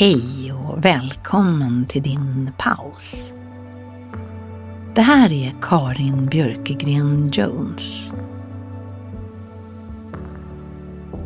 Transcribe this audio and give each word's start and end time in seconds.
Hej 0.00 0.52
och 0.52 0.84
välkommen 0.84 1.86
till 1.86 2.02
din 2.02 2.52
paus. 2.58 3.34
Det 4.94 5.02
här 5.02 5.32
är 5.32 5.54
Karin 5.62 6.26
Björkegren 6.26 7.30
Jones. 7.32 8.10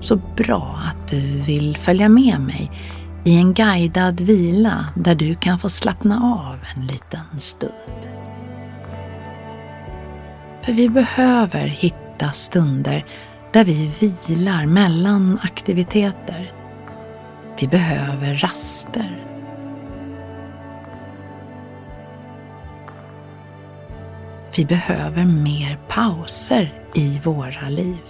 Så 0.00 0.16
bra 0.36 0.80
att 0.84 1.08
du 1.08 1.20
vill 1.20 1.76
följa 1.76 2.08
med 2.08 2.40
mig 2.40 2.70
i 3.24 3.36
en 3.36 3.54
guidad 3.54 4.20
vila 4.20 4.86
där 4.96 5.14
du 5.14 5.34
kan 5.34 5.58
få 5.58 5.68
slappna 5.68 6.22
av 6.22 6.58
en 6.76 6.86
liten 6.86 7.40
stund. 7.40 8.08
För 10.62 10.72
vi 10.72 10.88
behöver 10.88 11.66
hitta 11.66 12.32
stunder 12.32 13.04
där 13.52 13.64
vi 13.64 13.90
vilar 14.28 14.66
mellan 14.66 15.38
aktiviteter 15.42 16.63
vi 17.60 17.68
behöver 17.68 18.34
raster. 18.34 19.24
Vi 24.56 24.64
behöver 24.64 25.24
mer 25.24 25.78
pauser 25.88 26.82
i 26.94 27.20
våra 27.24 27.68
liv. 27.68 28.02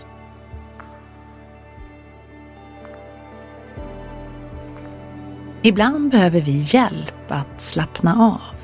Ibland 5.62 6.10
behöver 6.10 6.40
vi 6.40 6.64
hjälp 6.68 7.30
att 7.30 7.60
slappna 7.60 8.14
av. 8.22 8.54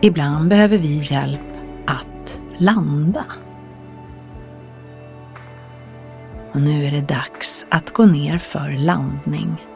Ibland 0.00 0.48
behöver 0.48 0.78
vi 0.78 0.98
hjälp 0.98 1.40
att 1.86 2.40
landa. 2.56 3.24
Och 6.52 6.62
nu 6.62 6.84
är 6.84 6.90
det 6.90 7.08
dags 7.08 7.66
att 7.68 7.92
gå 7.92 8.04
ner 8.04 8.38
för 8.38 8.70
landning. 8.70 9.69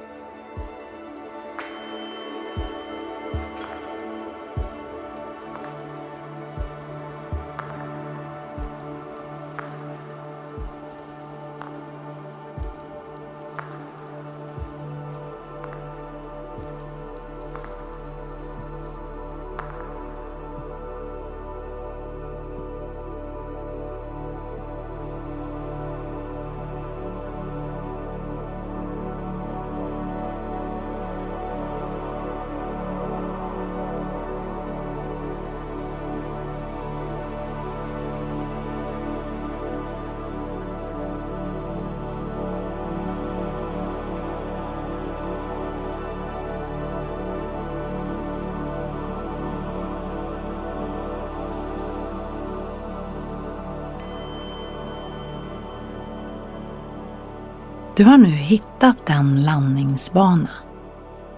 Du 57.97 58.05
har 58.05 58.19
nu 58.19 58.29
hittat 58.29 59.11
en 59.11 59.43
landningsbana. 59.43 60.51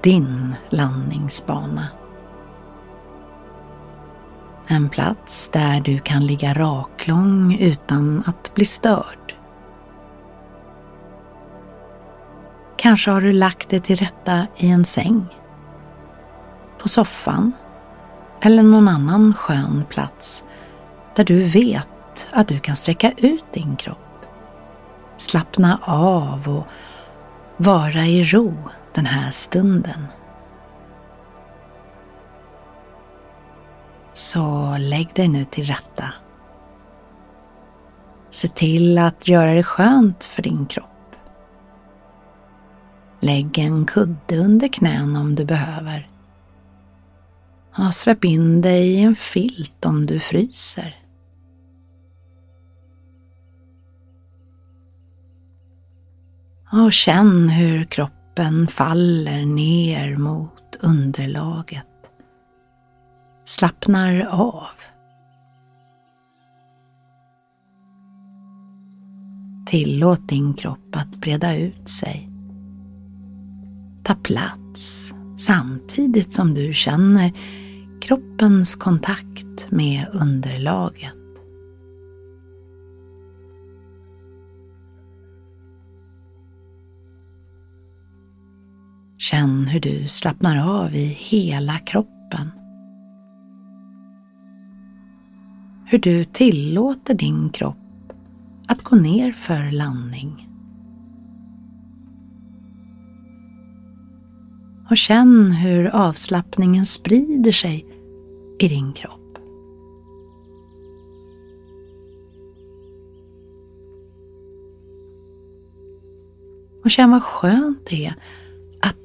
Din 0.03 0.55
landningsbana. 0.69 1.89
En 4.67 4.89
plats 4.89 5.49
där 5.49 5.81
du 5.81 5.99
kan 5.99 6.27
ligga 6.27 6.55
raklång 6.55 7.57
utan 7.61 8.23
att 8.27 8.55
bli 8.55 8.65
störd. 8.65 9.35
Kanske 12.77 13.11
har 13.11 13.21
du 13.21 13.33
lagt 13.33 13.69
dig 13.69 13.81
till 13.81 13.97
rätta 13.97 14.47
i 14.57 14.71
en 14.71 14.85
säng, 14.85 15.27
på 16.79 16.89
soffan 16.89 17.53
eller 18.41 18.63
någon 18.63 18.89
annan 18.89 19.35
skön 19.35 19.85
plats 19.89 20.45
där 21.15 21.25
du 21.25 21.45
vet 21.45 22.29
att 22.33 22.49
du 22.49 22.59
kan 22.59 22.77
sträcka 22.77 23.13
ut 23.17 23.45
din 23.53 23.77
kropp 23.77 24.06
slappna 25.17 25.81
av 25.83 26.49
och 26.49 26.67
vara 27.57 28.07
i 28.07 28.23
ro 28.23 28.55
den 28.95 29.07
här 29.07 29.31
stunden. 29.31 30.07
Så 34.15 34.77
lägg 34.79 35.15
dig 35.15 35.29
nu 35.29 35.45
till 35.45 35.65
rätta. 35.65 36.13
Se 38.31 38.49
till 38.49 38.99
att 38.99 39.29
göra 39.29 39.55
det 39.55 39.63
skönt 39.63 40.25
för 40.25 40.43
din 40.43 40.67
kropp. 40.67 40.87
Lägg 43.21 43.59
en 43.59 43.87
kudde 43.87 44.37
under 44.37 44.69
knän 44.69 45.17
om 45.17 45.35
du 45.35 45.45
behöver. 45.45 46.11
Och 47.79 47.95
släpp 47.95 48.25
in 48.25 48.61
dig 48.61 48.89
i 48.89 49.03
en 49.03 49.15
filt 49.15 49.85
om 49.85 50.07
du 50.07 50.21
fryser. 50.21 51.06
Och 56.77 56.93
känn 56.93 57.49
hur 57.49 57.85
kroppen 57.85 58.69
faller 58.69 59.47
ner 59.47 60.17
mot 60.17 60.77
underlaget. 60.81 61.87
Slappnar 63.45 64.27
av. 64.31 64.67
Tillåt 69.67 70.29
din 70.29 70.55
kropp 70.55 70.97
att 70.97 71.17
breda 71.17 71.57
ut 71.57 71.89
sig. 71.89 72.31
Ta 74.05 74.15
plats 74.15 75.15
samtidigt 75.39 76.35
som 76.35 76.55
du 76.55 76.73
känner 76.75 77.33
kroppens 78.01 78.75
kontakt 78.75 79.71
med 79.71 80.07
underlaget. 80.13 81.16
Känn 89.31 89.67
hur 89.67 89.81
du 89.81 90.09
slappnar 90.09 90.83
av 90.83 90.95
i 90.95 91.07
hela 91.07 91.79
kroppen. 91.79 92.51
Hur 95.87 95.99
du 95.99 96.25
tillåter 96.25 97.15
din 97.15 97.51
kropp 97.51 98.13
att 98.69 98.83
gå 98.83 98.97
ner 98.97 99.33
för 99.33 99.71
landning. 99.71 100.49
Och 104.91 104.97
känn 104.97 105.53
hur 105.53 105.87
avslappningen 105.87 106.87
sprider 106.87 107.53
sig 107.53 107.87
i 108.59 108.69
din 108.69 108.93
kropp. 108.93 109.39
Och 116.85 116.91
känn 116.91 117.11
vad 117.11 117.23
skönt 117.23 117.87
det 117.91 118.07
är 118.07 118.15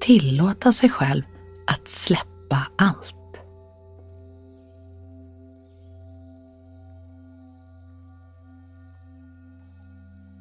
tillåta 0.02 0.72
sig 0.72 0.90
själv 0.90 1.24
att 1.68 1.88
släppa 1.88 2.68
allt. 2.78 3.16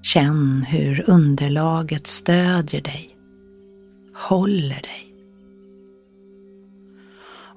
Känn 0.02 0.62
hur 0.62 1.10
underlaget 1.10 2.06
stödjer 2.06 2.80
dig, 2.80 3.16
håller 4.14 4.82
dig. 4.82 5.14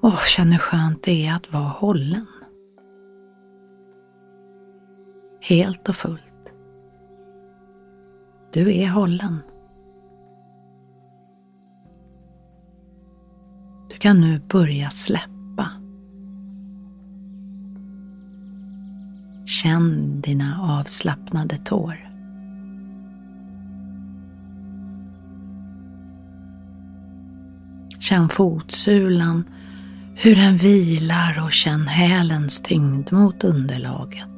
Och 0.00 0.18
känn 0.18 0.52
hur 0.52 0.58
skönt 0.58 1.02
det 1.02 1.26
är 1.26 1.36
att 1.36 1.52
vara 1.52 1.68
hållen. 1.68 2.26
Helt 5.40 5.88
och 5.88 5.96
fullt. 5.96 6.52
Du 8.52 8.74
är 8.74 8.88
hållen. 8.88 9.38
Kan 14.04 14.20
nu 14.20 14.40
börja 14.48 14.90
släppa. 14.90 15.70
Känn 19.44 20.20
dina 20.20 20.60
avslappnade 20.62 21.56
tår. 21.56 22.10
Känn 27.98 28.28
fotsulan, 28.28 29.44
hur 30.14 30.36
den 30.36 30.56
vilar 30.56 31.44
och 31.44 31.52
känn 31.52 31.86
hälens 31.86 32.60
tyngd 32.60 33.12
mot 33.12 33.44
underlaget. 33.44 34.28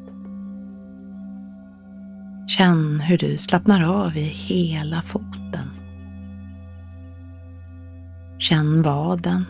Känn 2.47 3.01
hur 3.01 3.19
du 3.19 3.39
slappnar 3.39 3.83
av 3.83 4.17
i 4.17 4.23
hela 4.23 5.03
foten. 5.03 5.71
Känn 8.39 8.83
vaden, 8.83 9.45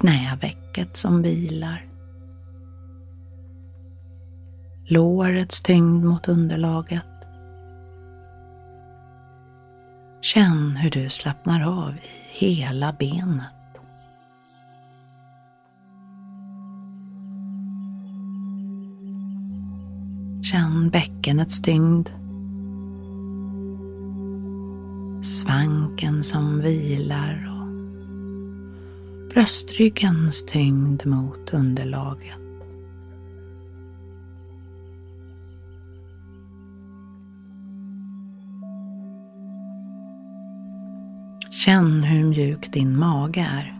knävecket 0.00 0.96
som 0.96 1.22
vilar. 1.22 1.86
Lårets 4.86 5.60
tyngd 5.62 6.04
mot 6.04 6.28
underlaget. 6.28 7.04
Känn 10.20 10.76
hur 10.76 10.90
du 10.90 11.10
slappnar 11.10 11.62
av 11.62 11.94
i 11.94 12.46
hela 12.46 12.92
benet. 12.92 13.54
Känn 20.42 20.90
bäckenets 20.90 21.62
tyngd. 21.62 22.08
Svanken 25.22 26.24
som 26.24 26.60
vilar 26.60 27.50
och 27.54 27.59
bröstryggens 29.30 30.44
tyngd 30.44 31.06
mot 31.06 31.54
underlaget. 31.54 32.36
Känn 41.50 42.02
hur 42.02 42.24
mjuk 42.24 42.72
din 42.72 42.98
mage 42.98 43.40
är. 43.40 43.76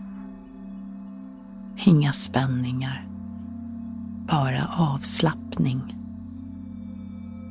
Inga 1.85 2.13
spänningar, 2.13 3.07
bara 4.27 4.69
avslappning. 4.77 5.95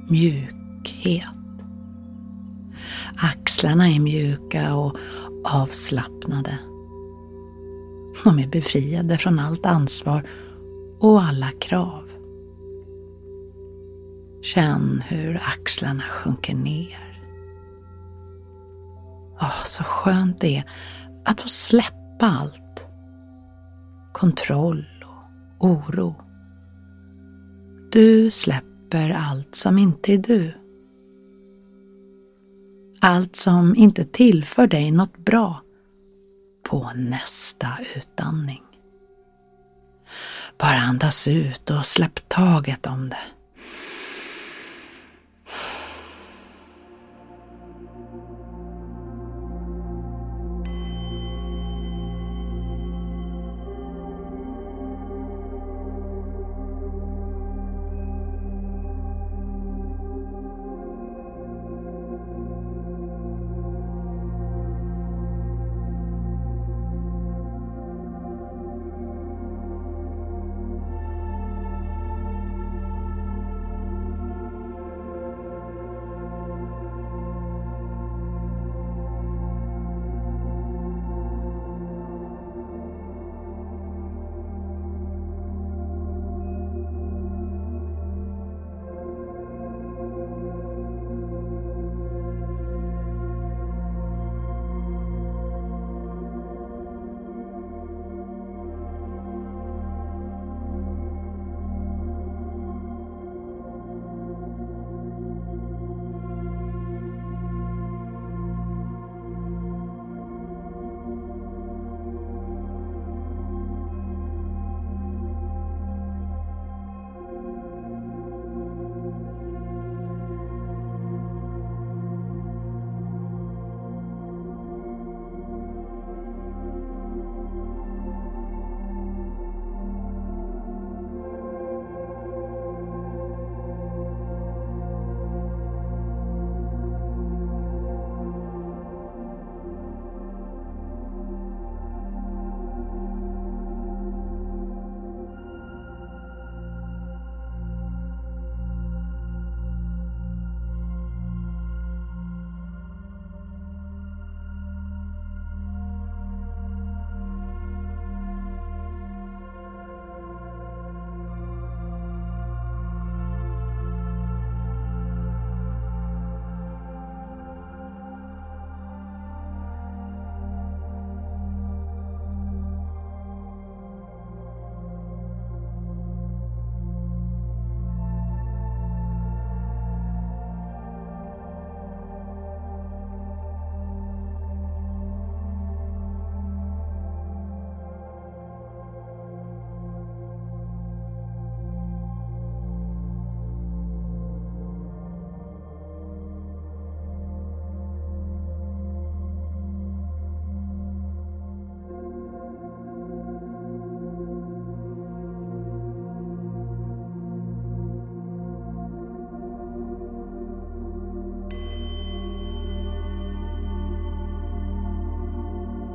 Mjukhet. 0.08 1.24
Axlarna 3.16 3.88
är 3.88 4.00
mjuka 4.00 4.74
och 4.74 4.96
avslappnade. 5.44 6.58
De 8.24 8.38
är 8.38 8.48
befriade 8.48 9.18
från 9.18 9.38
allt 9.38 9.66
ansvar 9.66 10.28
och 11.00 11.22
alla 11.22 11.50
krav. 11.60 12.10
Känn 14.42 15.02
hur 15.06 15.36
axlarna 15.36 16.02
sjunker 16.02 16.54
ner. 16.54 17.22
Åh, 19.40 19.64
så 19.64 19.84
skönt 19.84 20.40
det 20.40 20.56
är 20.56 20.64
att 21.24 21.40
få 21.40 21.48
släppa 21.48 22.26
allt. 22.26 22.86
Kontroll 24.12 24.86
och 25.58 25.68
oro. 25.68 26.14
Du 27.92 28.30
släpper 28.30 29.10
allt 29.10 29.54
som 29.54 29.78
inte 29.78 30.12
är 30.12 30.18
du. 30.18 30.52
Allt 33.00 33.36
som 33.36 33.76
inte 33.76 34.04
tillför 34.04 34.66
dig 34.66 34.90
något 34.90 35.18
bra 35.18 35.62
på 36.70 36.92
nästa 36.94 37.78
utandning. 37.96 38.62
Bara 40.58 40.78
andas 40.78 41.28
ut 41.28 41.70
och 41.70 41.86
släpp 41.86 42.28
taget 42.28 42.86
om 42.86 43.08
det. 43.08 43.39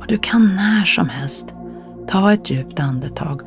Och 0.06 0.12
du 0.12 0.18
kan 0.18 0.56
när 0.56 0.84
som 0.84 1.08
helst 1.08 1.54
ta 2.08 2.32
ett 2.32 2.50
djupt 2.50 2.80
andetag 2.80 3.40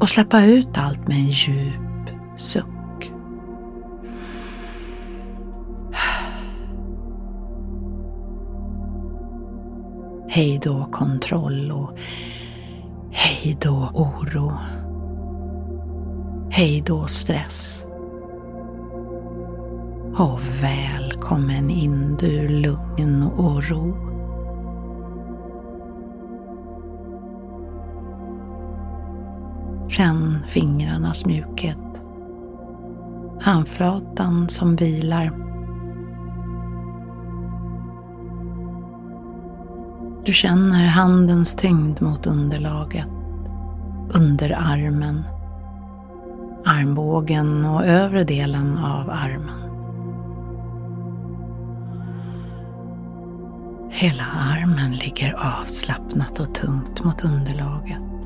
och 0.00 0.08
släppa 0.08 0.44
ut 0.44 0.78
allt 0.78 1.08
med 1.08 1.16
en 1.16 1.28
djup 1.28 2.10
suck. 2.36 3.12
Hej 10.28 10.60
då 10.62 10.88
kontroll 10.92 11.72
och 11.72 11.98
hej 13.10 13.58
då 13.60 13.90
oro. 13.94 14.52
Hej 16.50 16.82
då 16.86 17.06
stress. 17.06 17.86
Och 20.16 20.40
välkommen 20.62 21.70
in 21.70 22.16
du 22.20 22.48
lugn 22.48 23.22
och 23.22 23.70
ro. 23.70 24.07
Känn 29.88 30.38
fingrarnas 30.46 31.26
mjukhet. 31.26 31.78
Handflatan 33.40 34.48
som 34.48 34.76
vilar. 34.76 35.32
Du 40.24 40.32
känner 40.32 40.86
handens 40.86 41.54
tyngd 41.54 42.02
mot 42.02 42.26
underlaget, 42.26 43.08
under 44.14 44.56
armen, 44.58 45.22
armbågen 46.64 47.64
och 47.64 47.84
övre 47.84 48.24
delen 48.24 48.78
av 48.78 49.10
armen. 49.10 49.68
Hela 53.90 54.24
armen 54.24 54.92
ligger 54.92 55.60
avslappnat 55.60 56.40
och 56.40 56.54
tungt 56.54 57.04
mot 57.04 57.24
underlaget. 57.24 58.17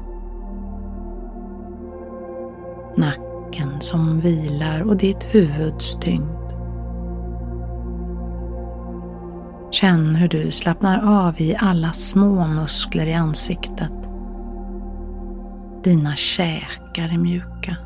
Nacken 2.97 3.81
som 3.81 4.21
vilar 4.21 4.83
och 4.83 4.97
ditt 4.97 5.35
huvuds 5.35 5.97
tyngd. 6.01 6.43
Känn 9.71 10.15
hur 10.15 10.29
du 10.29 10.51
slappnar 10.51 11.27
av 11.29 11.41
i 11.41 11.57
alla 11.61 11.93
små 11.93 12.47
muskler 12.47 13.07
i 13.07 13.15
ansiktet. 13.15 13.93
Dina 15.85 16.17
käkar 16.17 17.09
är 17.15 17.19
mjuka. 17.19 17.77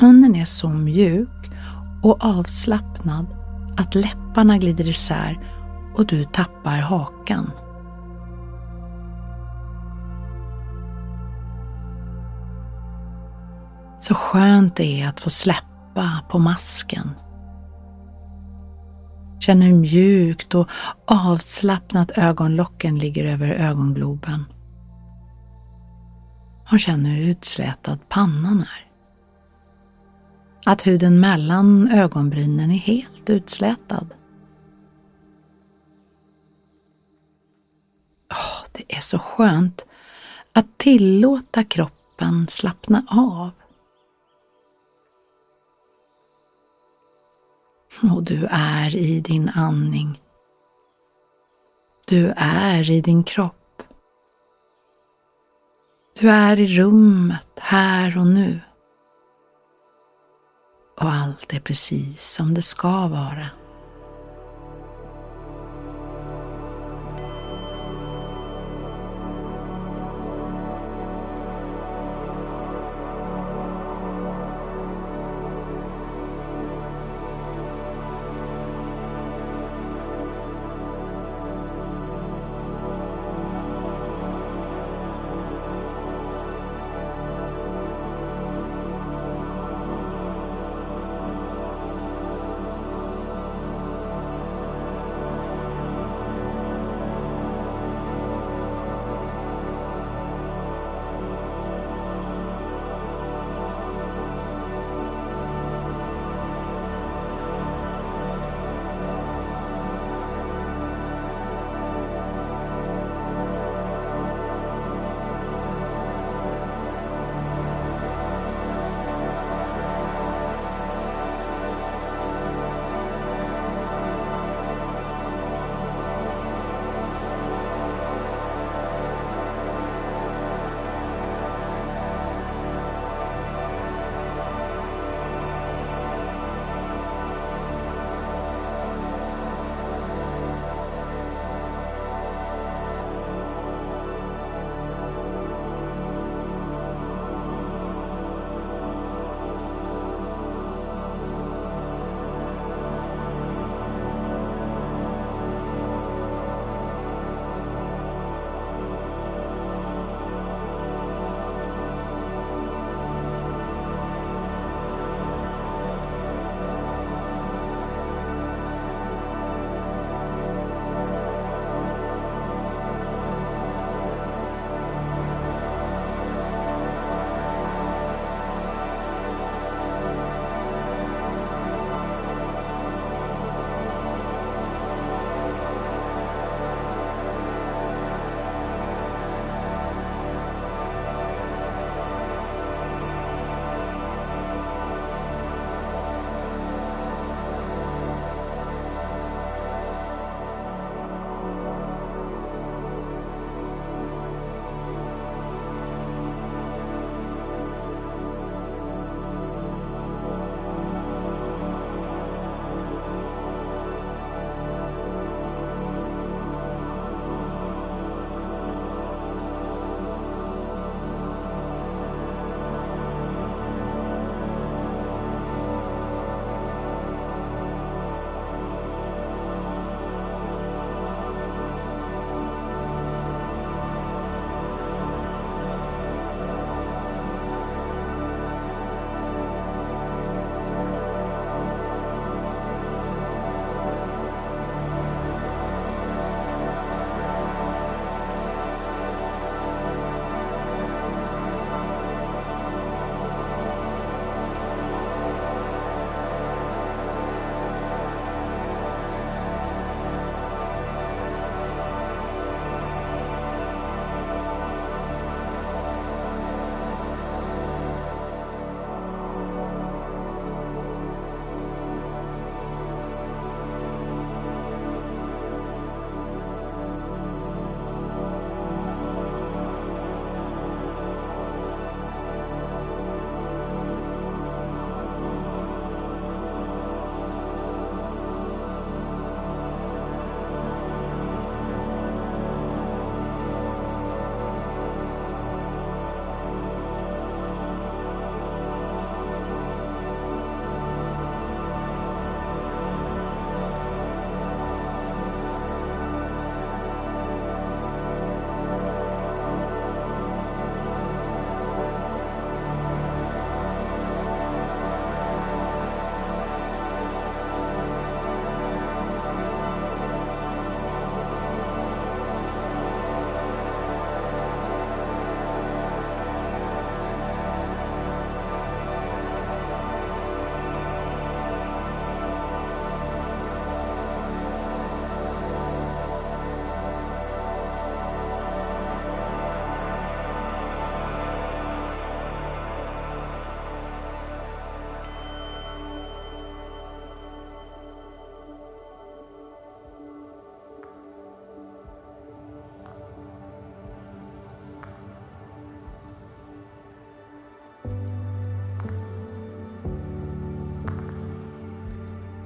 Munnen 0.00 0.36
är 0.36 0.44
så 0.44 0.68
mjuk 0.68 1.50
och 2.02 2.24
avslappnad 2.24 3.26
att 3.76 3.94
läpparna 3.94 4.58
glider 4.58 4.88
isär 4.88 5.38
och 5.96 6.06
du 6.06 6.24
tappar 6.24 6.78
hakan. 6.78 7.50
Så 14.04 14.14
skönt 14.14 14.76
det 14.76 15.00
är 15.02 15.08
att 15.08 15.20
få 15.20 15.30
släppa 15.30 16.24
på 16.28 16.38
masken. 16.38 17.10
Känn 19.40 19.62
hur 19.62 19.74
mjukt 19.74 20.54
och 20.54 20.68
avslappnat 21.06 22.18
ögonlocken 22.18 22.98
ligger 22.98 23.24
över 23.24 23.48
ögongloben. 23.48 24.44
Och 26.72 26.80
känn 26.80 27.04
hur 27.04 27.30
utslätad 27.30 28.08
pannan 28.08 28.60
är. 28.60 28.90
Att 30.66 30.86
huden 30.86 31.20
mellan 31.20 31.88
ögonbrynen 31.88 32.70
är 32.70 32.78
helt 32.78 33.30
utslätad. 33.30 34.14
Oh, 38.30 38.66
det 38.72 38.96
är 38.96 39.00
så 39.00 39.18
skönt 39.18 39.86
att 40.52 40.78
tillåta 40.78 41.64
kroppen 41.64 42.46
slappna 42.48 43.04
av. 43.08 43.50
Och 48.02 48.22
du 48.22 48.46
är 48.50 48.96
i 48.96 49.20
din 49.20 49.48
andning. 49.54 50.20
Du 52.06 52.32
är 52.36 52.90
i 52.90 53.00
din 53.00 53.24
kropp. 53.24 53.82
Du 56.20 56.30
är 56.30 56.60
i 56.60 56.66
rummet, 56.66 57.58
här 57.60 58.18
och 58.18 58.26
nu. 58.26 58.60
Och 61.00 61.12
allt 61.12 61.52
är 61.52 61.60
precis 61.60 62.30
som 62.30 62.54
det 62.54 62.62
ska 62.62 63.06
vara. 63.06 63.63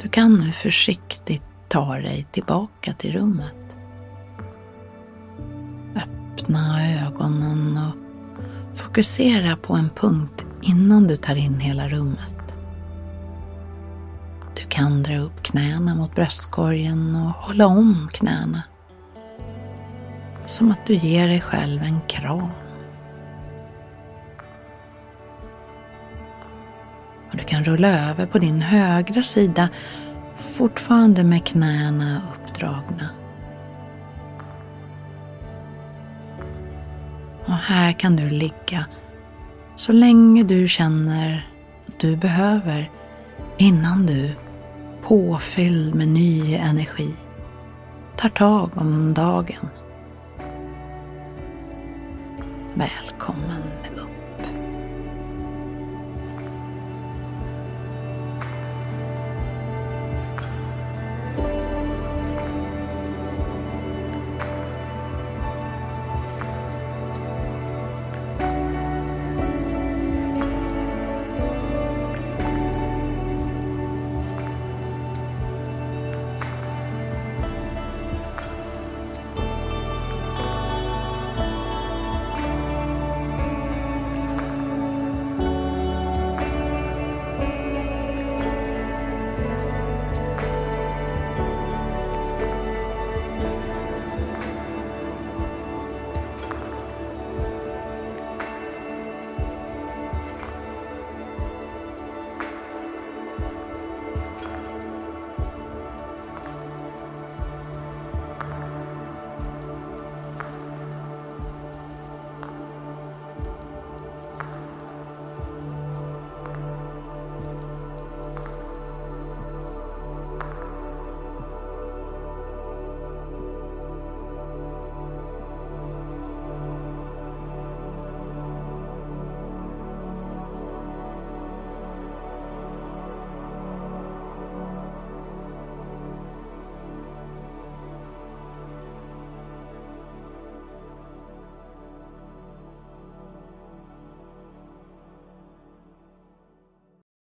Du 0.02 0.08
kan 0.08 0.34
nu 0.34 0.52
försiktigt 0.52 1.42
ta 1.68 1.94
dig 1.94 2.26
tillbaka 2.32 2.92
till 2.92 3.12
rummet. 3.12 3.76
Öppna 5.96 6.90
ögonen 7.06 7.78
och 7.78 8.78
fokusera 8.78 9.56
på 9.56 9.74
en 9.74 9.90
punkt 9.90 10.46
innan 10.62 11.06
du 11.06 11.16
tar 11.16 11.34
in 11.34 11.60
hela 11.60 11.88
rummet. 11.88 12.56
Du 14.56 14.62
kan 14.68 15.02
dra 15.02 15.18
upp 15.18 15.42
knäna 15.42 15.94
mot 15.94 16.14
bröstkorgen 16.14 17.16
och 17.16 17.30
hålla 17.30 17.66
om 17.66 18.08
knäna. 18.12 18.62
Som 20.46 20.70
att 20.70 20.86
du 20.86 20.94
ger 20.94 21.28
dig 21.28 21.40
själv 21.40 21.82
en 21.82 22.00
kram. 22.08 22.67
Kan 27.58 27.64
rulla 27.64 28.10
över 28.10 28.26
på 28.26 28.38
din 28.38 28.60
högra 28.62 29.22
sida 29.22 29.68
fortfarande 30.38 31.24
med 31.24 31.46
knäna 31.46 32.22
uppdragna. 32.34 33.08
Och 37.44 37.54
här 37.54 37.92
kan 37.92 38.16
du 38.16 38.30
ligga 38.30 38.84
så 39.76 39.92
länge 39.92 40.42
du 40.42 40.68
känner 40.68 41.50
att 41.88 41.98
du 41.98 42.16
behöver 42.16 42.90
innan 43.56 44.06
du, 44.06 44.30
påfylld 45.02 45.94
med 45.94 46.08
ny 46.08 46.54
energi, 46.54 47.14
tar 48.16 48.28
tag 48.28 48.70
om 48.74 49.14
dagen. 49.14 49.68
Välkommen 52.74 53.17